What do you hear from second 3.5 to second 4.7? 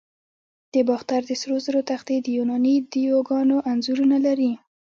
انځورونه لري